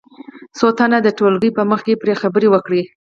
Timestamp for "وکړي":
2.51-2.81